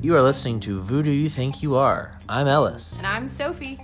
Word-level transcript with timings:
You 0.00 0.14
are 0.14 0.22
listening 0.22 0.58
to 0.60 0.80
Voodoo 0.80 1.10
You 1.10 1.28
Think 1.28 1.62
You 1.62 1.76
Are. 1.76 2.18
I'm 2.26 2.46
Ellis. 2.46 2.96
And 2.96 3.06
I'm 3.06 3.28
Sophie. 3.28 3.78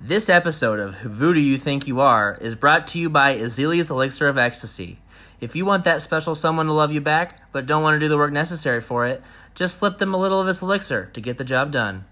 This 0.00 0.28
episode 0.28 0.80
of 0.80 0.96
Voodoo 0.96 1.38
You 1.38 1.58
Think 1.58 1.86
You 1.86 2.00
Are 2.00 2.36
is 2.40 2.56
brought 2.56 2.88
to 2.88 2.98
you 2.98 3.08
by 3.08 3.30
Azalea's 3.34 3.88
Elixir 3.88 4.26
of 4.26 4.36
Ecstasy. 4.36 4.98
If 5.40 5.54
you 5.54 5.64
want 5.64 5.84
that 5.84 6.02
special 6.02 6.34
someone 6.34 6.66
to 6.66 6.72
love 6.72 6.90
you 6.90 7.00
back, 7.00 7.52
but 7.52 7.66
don't 7.66 7.84
want 7.84 7.94
to 7.94 8.04
do 8.04 8.08
the 8.08 8.16
work 8.16 8.32
necessary 8.32 8.80
for 8.80 9.06
it, 9.06 9.22
just 9.54 9.78
slip 9.78 9.98
them 9.98 10.12
a 10.12 10.18
little 10.18 10.40
of 10.40 10.48
this 10.48 10.60
elixir 10.60 11.08
to 11.12 11.20
get 11.20 11.38
the 11.38 11.44
job 11.44 11.70
done. 11.70 12.04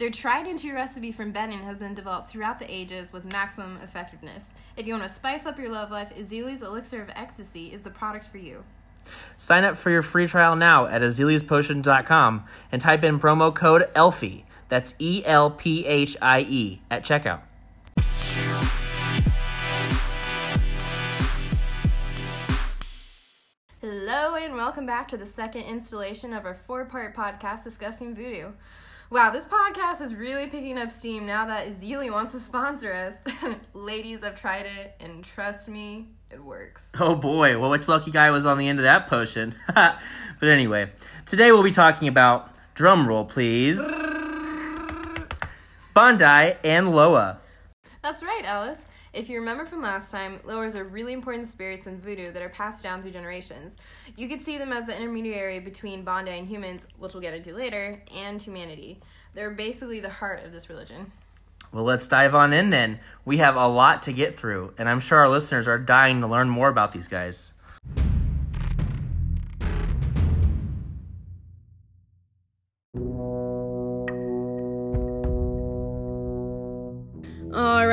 Their 0.00 0.08
tried 0.08 0.46
and 0.46 0.58
true 0.58 0.72
recipe 0.72 1.12
from 1.12 1.30
Benin 1.30 1.58
has 1.58 1.76
been 1.76 1.92
developed 1.92 2.30
throughout 2.30 2.58
the 2.58 2.74
ages 2.74 3.12
with 3.12 3.30
maximum 3.34 3.76
effectiveness. 3.84 4.54
If 4.74 4.86
you 4.86 4.94
want 4.94 5.06
to 5.06 5.14
spice 5.14 5.44
up 5.44 5.58
your 5.58 5.68
love 5.68 5.90
life, 5.90 6.10
Azalea's 6.16 6.62
Elixir 6.62 7.02
of 7.02 7.10
Ecstasy 7.10 7.66
is 7.66 7.82
the 7.82 7.90
product 7.90 8.26
for 8.26 8.38
you. 8.38 8.64
Sign 9.36 9.62
up 9.62 9.76
for 9.76 9.90
your 9.90 10.00
free 10.00 10.26
trial 10.26 10.56
now 10.56 10.86
at 10.86 11.02
azaleaspotion.com 11.02 12.44
and 12.72 12.80
type 12.80 13.04
in 13.04 13.20
promo 13.20 13.54
code 13.54 13.90
ELPHIE. 13.94 14.46
That's 14.70 14.94
E 14.98 15.22
L 15.26 15.50
P 15.50 15.84
H 15.84 16.16
I 16.22 16.46
E 16.48 16.80
at 16.90 17.04
checkout. 17.04 17.40
And 24.42 24.54
welcome 24.54 24.86
back 24.86 25.06
to 25.08 25.18
the 25.18 25.26
second 25.26 25.64
installation 25.64 26.32
of 26.32 26.46
our 26.46 26.54
four 26.54 26.86
part 26.86 27.14
podcast 27.14 27.62
discussing 27.62 28.14
voodoo. 28.14 28.52
Wow, 29.10 29.30
this 29.30 29.44
podcast 29.44 30.00
is 30.00 30.14
really 30.14 30.46
picking 30.46 30.78
up 30.78 30.90
steam 30.90 31.26
now 31.26 31.44
that 31.44 31.68
Azalea 31.68 32.10
wants 32.10 32.32
to 32.32 32.38
sponsor 32.38 32.90
us. 32.90 33.18
Ladies, 33.74 34.24
I've 34.24 34.40
tried 34.40 34.64
it, 34.64 34.94
and 34.98 35.22
trust 35.22 35.68
me, 35.68 36.08
it 36.30 36.42
works. 36.42 36.90
Oh 36.98 37.14
boy, 37.16 37.60
well, 37.60 37.68
which 37.68 37.86
lucky 37.86 38.10
guy 38.10 38.30
was 38.30 38.46
on 38.46 38.56
the 38.56 38.66
end 38.66 38.78
of 38.78 38.84
that 38.84 39.08
potion? 39.08 39.54
but 39.74 39.98
anyway, 40.42 40.90
today 41.26 41.52
we'll 41.52 41.62
be 41.62 41.70
talking 41.70 42.08
about, 42.08 42.48
drum 42.74 43.06
roll 43.06 43.26
please, 43.26 43.92
Bondye 45.94 46.56
and 46.64 46.92
Loa. 46.92 47.40
That's 48.02 48.22
right, 48.22 48.42
Ellis. 48.46 48.86
If 49.12 49.28
you 49.28 49.40
remember 49.40 49.64
from 49.64 49.82
last 49.82 50.12
time, 50.12 50.38
Loas 50.44 50.76
are 50.76 50.84
really 50.84 51.12
important 51.12 51.48
spirits 51.48 51.88
in 51.88 52.00
voodoo 52.00 52.30
that 52.30 52.42
are 52.42 52.48
passed 52.48 52.84
down 52.84 53.02
through 53.02 53.10
generations. 53.10 53.76
You 54.16 54.28
could 54.28 54.40
see 54.40 54.56
them 54.56 54.72
as 54.72 54.86
the 54.86 54.96
intermediary 54.96 55.58
between 55.58 56.04
Bondye 56.04 56.38
and 56.38 56.46
humans, 56.46 56.86
which 56.96 57.12
we'll 57.12 57.20
get 57.20 57.34
into 57.34 57.52
later, 57.52 58.00
and 58.14 58.40
humanity. 58.40 59.00
They're 59.34 59.50
basically 59.50 59.98
the 59.98 60.10
heart 60.10 60.44
of 60.44 60.52
this 60.52 60.68
religion. 60.68 61.10
Well, 61.72 61.82
let's 61.82 62.06
dive 62.06 62.36
on 62.36 62.52
in 62.52 62.70
then. 62.70 63.00
We 63.24 63.38
have 63.38 63.56
a 63.56 63.66
lot 63.66 64.02
to 64.02 64.12
get 64.12 64.38
through, 64.38 64.74
and 64.78 64.88
I'm 64.88 65.00
sure 65.00 65.18
our 65.18 65.28
listeners 65.28 65.66
are 65.66 65.78
dying 65.78 66.20
to 66.20 66.28
learn 66.28 66.48
more 66.48 66.68
about 66.68 66.92
these 66.92 67.08
guys. 67.08 67.52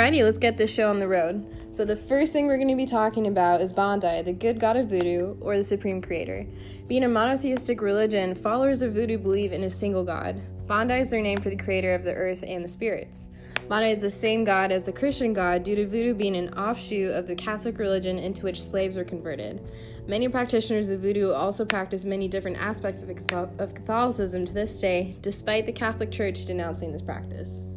Alrighty, 0.07 0.23
let's 0.23 0.37
get 0.37 0.57
this 0.57 0.73
show 0.73 0.89
on 0.89 0.99
the 0.99 1.07
road. 1.07 1.45
So, 1.69 1.83
the 1.83 1.97
first 1.97 2.31
thing 2.31 2.47
we're 2.47 2.55
going 2.55 2.69
to 2.69 2.77
be 2.77 2.85
talking 2.85 3.27
about 3.27 3.59
is 3.59 3.73
Bondye, 3.73 4.23
the 4.23 4.31
good 4.31 4.57
god 4.57 4.77
of 4.77 4.87
voodoo, 4.87 5.35
or 5.41 5.57
the 5.57 5.65
supreme 5.65 6.01
creator. 6.01 6.47
Being 6.87 7.03
a 7.03 7.09
monotheistic 7.09 7.81
religion, 7.81 8.33
followers 8.33 8.81
of 8.81 8.93
voodoo 8.93 9.17
believe 9.17 9.51
in 9.51 9.65
a 9.65 9.69
single 9.69 10.05
god. 10.05 10.41
Bondye 10.65 11.01
is 11.01 11.09
their 11.09 11.21
name 11.21 11.41
for 11.41 11.49
the 11.49 11.57
creator 11.57 11.93
of 11.93 12.05
the 12.05 12.13
earth 12.13 12.41
and 12.47 12.63
the 12.63 12.69
spirits. 12.69 13.27
Bondye 13.67 13.91
is 13.91 13.99
the 13.99 14.09
same 14.09 14.45
god 14.45 14.71
as 14.71 14.85
the 14.85 14.93
Christian 14.93 15.33
god 15.33 15.65
due 15.65 15.75
to 15.75 15.85
voodoo 15.85 16.13
being 16.13 16.37
an 16.37 16.53
offshoot 16.53 17.13
of 17.13 17.27
the 17.27 17.35
Catholic 17.35 17.77
religion 17.77 18.17
into 18.17 18.45
which 18.45 18.63
slaves 18.63 18.95
were 18.95 19.03
converted. 19.03 19.59
Many 20.07 20.29
practitioners 20.29 20.89
of 20.89 21.01
voodoo 21.01 21.33
also 21.33 21.65
practice 21.65 22.05
many 22.05 22.29
different 22.29 22.55
aspects 22.59 23.03
of 23.03 23.73
Catholicism 23.75 24.45
to 24.45 24.53
this 24.53 24.79
day, 24.79 25.17
despite 25.19 25.65
the 25.65 25.73
Catholic 25.73 26.11
Church 26.11 26.45
denouncing 26.45 26.93
this 26.93 27.01
practice. 27.01 27.67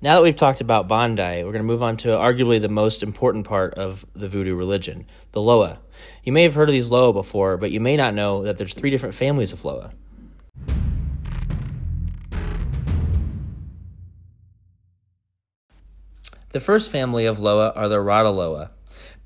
Now 0.00 0.14
that 0.14 0.22
we've 0.22 0.36
talked 0.36 0.60
about 0.60 0.86
Bondye, 0.86 1.38
we're 1.38 1.50
going 1.50 1.54
to 1.54 1.64
move 1.64 1.82
on 1.82 1.96
to 1.98 2.08
arguably 2.10 2.60
the 2.60 2.68
most 2.68 3.02
important 3.02 3.44
part 3.44 3.74
of 3.74 4.06
the 4.14 4.28
voodoo 4.28 4.54
religion, 4.54 5.06
the 5.32 5.42
Loa. 5.42 5.80
You 6.22 6.30
may 6.30 6.44
have 6.44 6.54
heard 6.54 6.68
of 6.68 6.72
these 6.72 6.88
Loa 6.88 7.12
before, 7.12 7.56
but 7.56 7.72
you 7.72 7.80
may 7.80 7.96
not 7.96 8.14
know 8.14 8.44
that 8.44 8.58
there's 8.58 8.74
three 8.74 8.90
different 8.90 9.16
families 9.16 9.52
of 9.52 9.64
Loa. 9.64 9.92
The 16.52 16.60
first 16.60 16.92
family 16.92 17.26
of 17.26 17.40
Loa 17.40 17.72
are 17.74 17.88
the 17.88 17.96
Radaloa. 17.96 18.70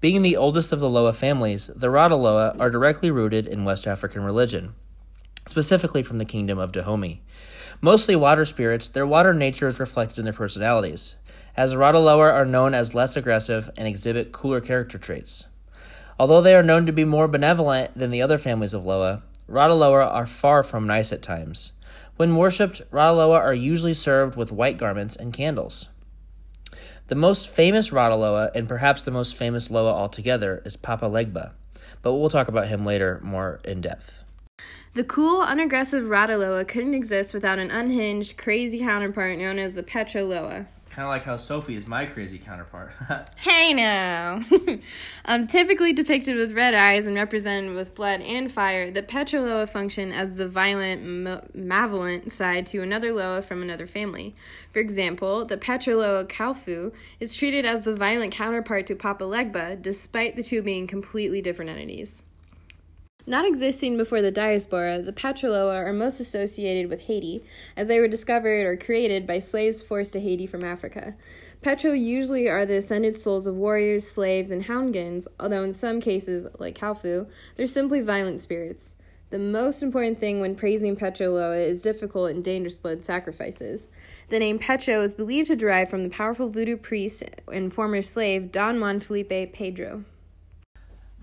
Being 0.00 0.22
the 0.22 0.38
oldest 0.38 0.72
of 0.72 0.80
the 0.80 0.88
Loa 0.88 1.12
families, 1.12 1.66
the 1.66 1.88
Radaloa 1.88 2.58
are 2.58 2.70
directly 2.70 3.10
rooted 3.10 3.46
in 3.46 3.66
West 3.66 3.86
African 3.86 4.22
religion, 4.22 4.74
specifically 5.46 6.02
from 6.02 6.18
the 6.18 6.24
kingdom 6.24 6.58
of 6.58 6.72
Dahomey. 6.72 7.20
Mostly 7.80 8.14
water 8.14 8.44
spirits, 8.44 8.88
their 8.88 9.06
water 9.06 9.34
nature 9.34 9.66
is 9.66 9.80
reflected 9.80 10.18
in 10.18 10.24
their 10.24 10.32
personalities, 10.32 11.16
as 11.56 11.72
the 11.72 11.78
are 12.32 12.44
known 12.44 12.74
as 12.74 12.94
less 12.94 13.16
aggressive 13.16 13.70
and 13.76 13.88
exhibit 13.88 14.32
cooler 14.32 14.60
character 14.60 14.98
traits. 14.98 15.46
Although 16.18 16.40
they 16.40 16.54
are 16.54 16.62
known 16.62 16.86
to 16.86 16.92
be 16.92 17.04
more 17.04 17.28
benevolent 17.28 17.96
than 17.96 18.10
the 18.10 18.22
other 18.22 18.38
families 18.38 18.74
of 18.74 18.84
Loa, 18.84 19.22
Radaloa 19.48 20.06
are 20.06 20.26
far 20.26 20.62
from 20.62 20.86
nice 20.86 21.12
at 21.12 21.22
times. 21.22 21.72
When 22.16 22.36
worshipped, 22.36 22.82
Radaloa 22.90 23.38
are 23.38 23.54
usually 23.54 23.94
served 23.94 24.36
with 24.36 24.52
white 24.52 24.78
garments 24.78 25.16
and 25.16 25.32
candles. 25.32 25.88
The 27.08 27.14
most 27.16 27.48
famous 27.48 27.90
Radaloa, 27.90 28.50
and 28.54 28.68
perhaps 28.68 29.04
the 29.04 29.10
most 29.10 29.34
famous 29.34 29.70
Loa 29.70 29.92
altogether, 29.92 30.62
is 30.64 30.76
Papa 30.76 31.06
Legba, 31.06 31.52
but 32.00 32.14
we'll 32.14 32.30
talk 32.30 32.48
about 32.48 32.68
him 32.68 32.86
later 32.86 33.20
more 33.22 33.60
in 33.64 33.80
depth. 33.80 34.21
The 34.94 35.04
cool, 35.04 35.40
unaggressive 35.40 36.04
Radaloa 36.04 36.68
couldn't 36.68 36.92
exist 36.92 37.32
without 37.32 37.58
an 37.58 37.70
unhinged, 37.70 38.36
crazy 38.36 38.80
counterpart 38.80 39.38
known 39.38 39.58
as 39.58 39.74
the 39.74 39.82
Petroloa. 39.82 40.66
Kind 40.90 41.04
of 41.04 41.08
like 41.08 41.22
how 41.22 41.38
Sophie 41.38 41.76
is 41.76 41.86
my 41.86 42.04
crazy 42.04 42.38
counterpart. 42.38 42.92
hey 43.36 43.72
now! 43.72 44.42
um, 45.24 45.46
typically 45.46 45.94
depicted 45.94 46.36
with 46.36 46.52
red 46.52 46.74
eyes 46.74 47.06
and 47.06 47.16
represented 47.16 47.74
with 47.74 47.94
blood 47.94 48.20
and 48.20 48.52
fire, 48.52 48.90
the 48.90 49.02
Petroloa 49.02 49.66
function 49.66 50.12
as 50.12 50.36
the 50.36 50.46
violent, 50.46 51.02
malevolent 51.54 52.30
side 52.30 52.66
to 52.66 52.82
another 52.82 53.14
Loa 53.14 53.40
from 53.40 53.62
another 53.62 53.86
family. 53.86 54.36
For 54.74 54.80
example, 54.80 55.46
the 55.46 55.56
Petroloa 55.56 56.28
Kalfu 56.28 56.92
is 57.18 57.34
treated 57.34 57.64
as 57.64 57.86
the 57.86 57.96
violent 57.96 58.34
counterpart 58.34 58.86
to 58.88 58.94
Papa 58.94 59.24
Legba, 59.24 59.80
despite 59.80 60.36
the 60.36 60.42
two 60.42 60.60
being 60.60 60.86
completely 60.86 61.40
different 61.40 61.70
entities. 61.70 62.22
Not 63.24 63.46
existing 63.46 63.96
before 63.96 64.20
the 64.20 64.32
diaspora, 64.32 65.00
the 65.00 65.12
Petroloa 65.12 65.76
are 65.86 65.92
most 65.92 66.18
associated 66.18 66.90
with 66.90 67.02
Haiti, 67.02 67.44
as 67.76 67.86
they 67.86 68.00
were 68.00 68.08
discovered 68.08 68.66
or 68.66 68.76
created 68.76 69.28
by 69.28 69.38
slaves 69.38 69.80
forced 69.80 70.14
to 70.14 70.20
Haiti 70.20 70.44
from 70.44 70.64
Africa. 70.64 71.14
Petro 71.62 71.92
usually 71.92 72.48
are 72.48 72.66
the 72.66 72.78
ascended 72.78 73.16
souls 73.16 73.46
of 73.46 73.56
warriors, 73.56 74.10
slaves, 74.10 74.50
and 74.50 74.64
houngans, 74.64 75.28
although 75.38 75.62
in 75.62 75.72
some 75.72 76.00
cases, 76.00 76.48
like 76.58 76.76
Kalfu, 76.76 77.28
they're 77.54 77.68
simply 77.68 78.00
violent 78.00 78.40
spirits. 78.40 78.96
The 79.30 79.38
most 79.38 79.84
important 79.84 80.18
thing 80.18 80.40
when 80.40 80.56
praising 80.56 80.96
Petroloa 80.96 81.64
is 81.64 81.80
difficult 81.80 82.32
and 82.32 82.42
dangerous 82.42 82.76
blood 82.76 83.04
sacrifices. 83.04 83.92
The 84.30 84.40
name 84.40 84.58
Petro 84.58 85.00
is 85.00 85.14
believed 85.14 85.46
to 85.46 85.56
derive 85.56 85.88
from 85.88 86.02
the 86.02 86.10
powerful 86.10 86.50
voodoo 86.50 86.76
priest 86.76 87.22
and 87.50 87.72
former 87.72 88.02
slave 88.02 88.50
Don 88.50 88.80
Juan 88.80 88.98
Felipe 88.98 89.52
Pedro. 89.52 90.04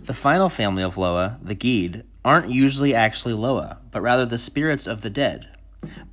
The 0.04 0.14
final 0.14 0.50
family 0.50 0.84
of 0.84 0.98
Loa, 0.98 1.40
the 1.42 1.56
Gede, 1.56 2.04
aren't 2.26 2.50
usually 2.50 2.96
actually 2.96 3.34
Loa, 3.34 3.80
but 3.92 4.02
rather 4.02 4.26
the 4.26 4.38
spirits 4.38 4.88
of 4.88 5.02
the 5.02 5.10
dead. 5.10 5.48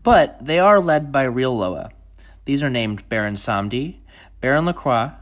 But 0.02 0.44
they 0.44 0.58
are 0.58 0.80
led 0.80 1.10
by 1.10 1.24
real 1.24 1.56
Loa. 1.56 1.90
These 2.44 2.62
are 2.62 2.70
named 2.70 3.08
Baron 3.08 3.34
Samedi, 3.34 3.96
Baron 4.40 4.66
Lacroix, 4.66 5.12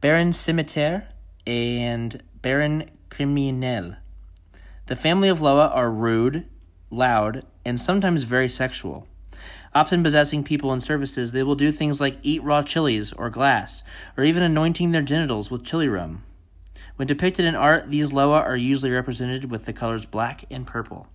Baron 0.00 0.32
Cimetière, 0.32 1.06
and 1.46 2.22
Baron 2.42 2.90
Criminel. 3.08 3.96
The 4.86 4.96
family 4.96 5.28
of 5.28 5.40
Loa 5.40 5.68
are 5.68 5.90
rude, 5.90 6.46
loud, 6.90 7.44
and 7.64 7.80
sometimes 7.80 8.24
very 8.24 8.48
sexual. 8.48 9.06
Often 9.74 10.02
possessing 10.02 10.42
people 10.42 10.72
in 10.72 10.80
services, 10.80 11.32
they 11.32 11.42
will 11.42 11.54
do 11.54 11.70
things 11.70 12.00
like 12.00 12.18
eat 12.22 12.42
raw 12.42 12.62
chilies 12.62 13.12
or 13.12 13.30
glass, 13.30 13.82
or 14.16 14.24
even 14.24 14.42
anointing 14.42 14.92
their 14.92 15.02
genitals 15.02 15.50
with 15.50 15.64
chili 15.64 15.88
rum. 15.88 16.24
When 16.96 17.08
depicted 17.08 17.44
in 17.44 17.54
art, 17.54 17.90
these 17.90 18.12
Loa 18.12 18.40
are 18.40 18.56
usually 18.56 18.90
represented 18.90 19.50
with 19.50 19.64
the 19.64 19.72
colors 19.72 20.06
black 20.06 20.44
and 20.50 20.66
purple. 20.66 21.06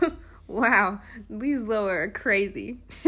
wow, 0.46 1.00
these 1.30 1.64
Loa 1.64 1.90
are 1.90 2.10
crazy. 2.10 2.78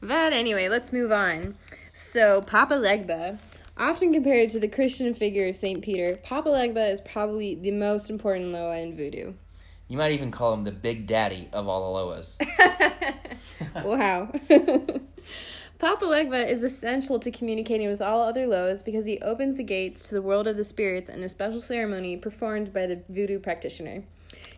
but 0.00 0.32
anyway, 0.32 0.68
let's 0.68 0.92
move 0.92 1.12
on. 1.12 1.56
So, 1.92 2.42
Papa 2.42 2.74
Legba, 2.74 3.38
often 3.76 4.12
compared 4.12 4.50
to 4.50 4.60
the 4.60 4.68
Christian 4.68 5.14
figure 5.14 5.48
of 5.48 5.56
St. 5.56 5.82
Peter, 5.82 6.16
Papa 6.22 6.48
Legba 6.48 6.90
is 6.90 7.00
probably 7.00 7.54
the 7.54 7.70
most 7.70 8.10
important 8.10 8.52
Loa 8.52 8.78
in 8.78 8.96
voodoo. 8.96 9.34
You 9.88 9.98
might 9.98 10.12
even 10.12 10.30
call 10.30 10.54
him 10.54 10.64
the 10.64 10.72
big 10.72 11.06
daddy 11.06 11.48
of 11.52 11.68
all 11.68 11.92
the 11.92 11.98
Loas. 12.00 12.38
wow. 13.84 14.32
Papa 15.78 16.04
Legba 16.04 16.48
is 16.48 16.62
essential 16.62 17.18
to 17.18 17.32
communicating 17.32 17.88
with 17.88 18.00
all 18.00 18.22
other 18.22 18.46
Loas 18.46 18.84
because 18.84 19.06
he 19.06 19.18
opens 19.20 19.56
the 19.56 19.64
gates 19.64 20.08
to 20.08 20.14
the 20.14 20.22
world 20.22 20.46
of 20.46 20.56
the 20.56 20.62
spirits 20.62 21.08
in 21.08 21.22
a 21.22 21.28
special 21.28 21.60
ceremony 21.60 22.16
performed 22.16 22.72
by 22.72 22.86
the 22.86 23.02
voodoo 23.08 23.40
practitioner. 23.40 24.04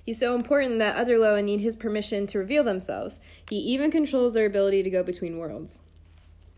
He's 0.05 0.21
so 0.21 0.35
important 0.35 0.79
that 0.79 0.97
other 0.97 1.19
Loa 1.19 1.41
need 1.41 1.61
his 1.61 1.75
permission 1.75 2.27
to 2.29 2.39
reveal 2.39 2.65
themselves. 2.65 3.21
He 3.49 3.57
even 3.57 3.91
controls 3.91 4.35
their 4.35 4.47
ability 4.47 4.83
to 4.83 4.91
go 4.91 5.03
between 5.03 5.39
worlds. 5.39 5.81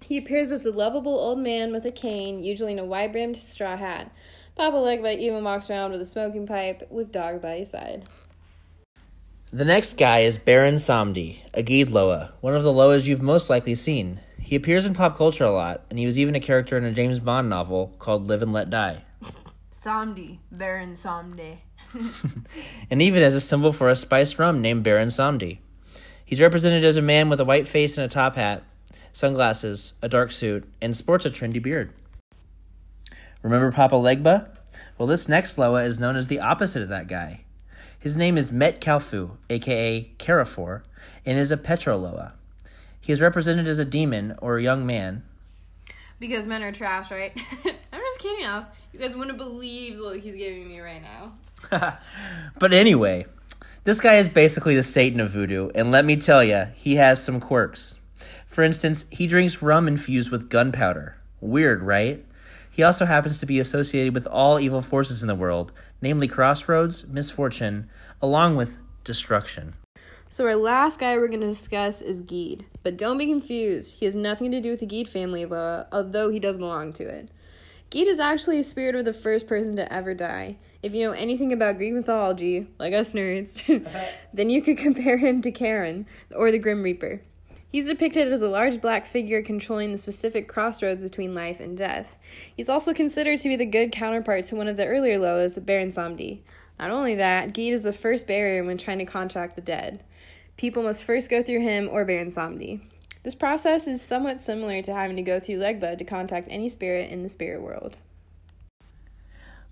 He 0.02 0.18
appears 0.18 0.50
as 0.50 0.66
a 0.66 0.72
lovable 0.72 1.16
old 1.18 1.38
man 1.38 1.70
with 1.70 1.86
a 1.86 1.92
cane, 1.92 2.42
usually 2.42 2.72
in 2.72 2.78
a 2.80 2.84
wide 2.84 3.12
brimmed 3.12 3.36
straw 3.36 3.76
hat. 3.76 4.12
Papa 4.56 4.76
Legba 4.76 5.16
even 5.16 5.44
walks 5.44 5.70
around 5.70 5.92
with 5.92 6.00
a 6.00 6.06
smoking 6.06 6.46
pipe 6.46 6.86
with 6.90 7.12
dog 7.12 7.40
by 7.40 7.58
his 7.58 7.70
side. 7.70 8.08
The 9.52 9.64
next 9.64 9.96
guy 9.96 10.20
is 10.20 10.36
Baron 10.36 10.76
Samedi, 10.76 11.38
a 11.54 11.62
Gede 11.62 11.90
Loa, 11.90 12.32
one 12.40 12.56
of 12.56 12.64
the 12.64 12.72
Loas 12.72 13.06
you've 13.06 13.22
most 13.22 13.48
likely 13.48 13.76
seen. 13.76 14.20
He 14.48 14.56
appears 14.56 14.86
in 14.86 14.94
pop 14.94 15.18
culture 15.18 15.44
a 15.44 15.52
lot, 15.52 15.84
and 15.90 15.98
he 15.98 16.06
was 16.06 16.18
even 16.18 16.34
a 16.34 16.40
character 16.40 16.78
in 16.78 16.84
a 16.84 16.90
James 16.90 17.20
Bond 17.20 17.50
novel 17.50 17.94
called 17.98 18.28
Live 18.28 18.40
and 18.40 18.50
Let 18.50 18.70
Die. 18.70 19.02
Samedi, 19.70 20.38
Baron 20.50 20.94
Samedi. 20.94 21.58
and 22.90 23.02
even 23.02 23.22
as 23.22 23.34
a 23.34 23.42
symbol 23.42 23.74
for 23.74 23.90
a 23.90 23.94
spiced 23.94 24.38
rum 24.38 24.62
named 24.62 24.82
Baron 24.82 25.08
Samedi. 25.08 25.58
He's 26.24 26.40
represented 26.40 26.82
as 26.82 26.96
a 26.96 27.02
man 27.02 27.28
with 27.28 27.40
a 27.40 27.44
white 27.44 27.68
face 27.68 27.98
and 27.98 28.06
a 28.06 28.08
top 28.08 28.36
hat, 28.36 28.62
sunglasses, 29.12 29.92
a 30.00 30.08
dark 30.08 30.32
suit, 30.32 30.66
and 30.80 30.96
sports 30.96 31.26
a 31.26 31.30
trendy 31.30 31.60
beard. 31.60 31.92
Remember 33.42 33.70
Papa 33.70 33.96
Legba? 33.96 34.48
Well, 34.96 35.08
this 35.08 35.28
next 35.28 35.58
Loa 35.58 35.84
is 35.84 35.98
known 35.98 36.16
as 36.16 36.28
the 36.28 36.40
opposite 36.40 36.80
of 36.80 36.88
that 36.88 37.06
guy. 37.06 37.42
His 37.98 38.16
name 38.16 38.38
is 38.38 38.50
Met 38.50 38.80
Kalfu, 38.80 39.32
aka 39.50 40.10
Carrefour, 40.16 40.84
and 41.26 41.38
is 41.38 41.52
a 41.52 41.58
Petroloa. 41.58 42.32
He 43.00 43.12
is 43.12 43.20
represented 43.20 43.66
as 43.66 43.78
a 43.78 43.84
demon 43.84 44.36
or 44.40 44.56
a 44.56 44.62
young 44.62 44.86
man. 44.86 45.22
Because 46.20 46.46
men 46.46 46.62
are 46.62 46.72
trash, 46.72 47.10
right? 47.10 47.32
I'm 47.64 48.00
just 48.00 48.18
kidding, 48.18 48.44
Ellis. 48.44 48.64
You 48.92 49.00
guys 49.00 49.14
wouldn't 49.14 49.38
believe 49.38 49.96
the 49.96 50.02
look 50.02 50.20
he's 50.20 50.36
giving 50.36 50.68
me 50.68 50.80
right 50.80 51.02
now. 51.02 51.32
but 52.58 52.72
anyway, 52.72 53.26
this 53.84 54.00
guy 54.00 54.16
is 54.16 54.28
basically 54.28 54.74
the 54.74 54.82
Satan 54.82 55.20
of 55.20 55.30
voodoo, 55.30 55.70
and 55.74 55.90
let 55.90 56.04
me 56.04 56.16
tell 56.16 56.42
you, 56.42 56.66
he 56.74 56.96
has 56.96 57.22
some 57.22 57.40
quirks. 57.40 57.96
For 58.46 58.64
instance, 58.64 59.04
he 59.10 59.26
drinks 59.26 59.62
rum 59.62 59.86
infused 59.86 60.30
with 60.30 60.50
gunpowder. 60.50 61.16
Weird, 61.40 61.82
right? 61.82 62.24
He 62.70 62.82
also 62.82 63.06
happens 63.06 63.38
to 63.38 63.46
be 63.46 63.60
associated 63.60 64.14
with 64.14 64.26
all 64.26 64.58
evil 64.58 64.82
forces 64.82 65.22
in 65.22 65.28
the 65.28 65.34
world, 65.34 65.72
namely 66.02 66.28
crossroads, 66.28 67.06
misfortune, 67.06 67.88
along 68.20 68.56
with 68.56 68.78
destruction. 69.04 69.74
So, 70.30 70.44
our 70.44 70.56
last 70.56 71.00
guy 71.00 71.16
we're 71.16 71.28
going 71.28 71.40
to 71.40 71.46
discuss 71.46 72.02
is 72.02 72.20
Gede. 72.20 72.66
But 72.82 72.98
don't 72.98 73.16
be 73.16 73.26
confused, 73.26 73.96
he 73.98 74.04
has 74.04 74.14
nothing 74.14 74.50
to 74.50 74.60
do 74.60 74.70
with 74.70 74.80
the 74.80 74.86
Gede 74.86 75.08
family, 75.08 75.46
although 75.46 76.30
he 76.30 76.38
does 76.38 76.58
belong 76.58 76.92
to 76.94 77.04
it. 77.04 77.30
Gede 77.90 78.08
is 78.08 78.20
actually 78.20 78.58
a 78.58 78.64
spirit 78.64 78.94
of 78.94 79.06
the 79.06 79.14
first 79.14 79.46
person 79.46 79.74
to 79.76 79.90
ever 79.90 80.12
die. 80.12 80.56
If 80.82 80.94
you 80.94 81.06
know 81.06 81.12
anything 81.12 81.52
about 81.52 81.78
Greek 81.78 81.94
mythology, 81.94 82.68
like 82.78 82.92
us 82.92 83.14
nerds, 83.14 83.64
then 84.34 84.50
you 84.50 84.60
could 84.60 84.76
compare 84.76 85.16
him 85.16 85.40
to 85.42 85.50
Charon, 85.50 86.06
or 86.34 86.52
the 86.52 86.58
Grim 86.58 86.82
Reaper. 86.82 87.22
He's 87.70 87.88
depicted 87.88 88.30
as 88.30 88.42
a 88.42 88.48
large 88.48 88.80
black 88.80 89.06
figure 89.06 89.42
controlling 89.42 89.92
the 89.92 89.98
specific 89.98 90.48
crossroads 90.48 91.02
between 91.02 91.34
life 91.34 91.60
and 91.60 91.76
death. 91.76 92.16
He's 92.54 92.68
also 92.68 92.92
considered 92.92 93.40
to 93.40 93.48
be 93.48 93.56
the 93.56 93.66
good 93.66 93.92
counterpart 93.92 94.44
to 94.46 94.56
one 94.56 94.68
of 94.68 94.76
the 94.76 94.86
earlier 94.86 95.18
Loas, 95.18 95.54
the 95.54 95.60
Baron 95.60 95.90
Samedi. 95.90 96.40
Not 96.78 96.90
only 96.90 97.16
that, 97.16 97.52
Gede 97.52 97.72
is 97.72 97.82
the 97.82 97.92
first 97.92 98.26
barrier 98.26 98.62
when 98.62 98.78
trying 98.78 98.98
to 98.98 99.04
contact 99.04 99.56
the 99.56 99.62
dead. 99.62 100.04
People 100.56 100.82
must 100.82 101.04
first 101.04 101.30
go 101.30 101.42
through 101.42 101.60
him 101.60 101.88
or 101.90 102.04
Baron 102.04 102.28
Samedi. 102.28 102.80
This 103.22 103.34
process 103.34 103.86
is 103.88 104.00
somewhat 104.00 104.40
similar 104.40 104.80
to 104.82 104.94
having 104.94 105.16
to 105.16 105.22
go 105.22 105.40
through 105.40 105.58
Legba 105.58 105.98
to 105.98 106.04
contact 106.04 106.48
any 106.50 106.68
spirit 106.68 107.10
in 107.10 107.22
the 107.22 107.28
spirit 107.28 107.62
world. 107.62 107.98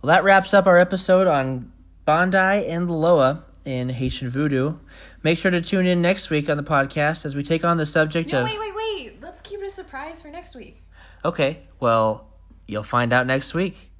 Well, 0.02 0.14
that 0.14 0.24
wraps 0.24 0.52
up 0.52 0.66
our 0.66 0.78
episode 0.78 1.26
on 1.26 1.72
Bondye 2.06 2.68
and 2.68 2.88
the 2.88 2.92
Loa 2.92 3.44
in 3.64 3.88
Haitian 3.88 4.28
voodoo. 4.28 4.74
Make 5.22 5.38
sure 5.38 5.50
to 5.50 5.60
tune 5.60 5.86
in 5.86 6.02
next 6.02 6.30
week 6.30 6.48
on 6.48 6.56
the 6.56 6.62
podcast 6.62 7.24
as 7.24 7.34
we 7.34 7.42
take 7.42 7.64
on 7.64 7.76
the 7.76 7.86
subject 7.86 8.32
no, 8.32 8.40
of. 8.40 8.44
wait, 8.44 8.58
wait, 8.58 8.74
wait. 8.74 9.22
Let's 9.22 9.40
keep 9.40 9.60
it 9.60 9.66
a 9.66 9.70
surprise 9.70 10.22
for 10.22 10.28
next 10.28 10.54
week. 10.54 10.82
Okay, 11.24 11.60
well, 11.80 12.28
you'll 12.66 12.82
find 12.82 13.12
out 13.12 13.26
next 13.26 13.54
week. 13.54 13.90